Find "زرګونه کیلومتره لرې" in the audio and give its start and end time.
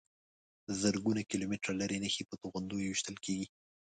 0.81-1.97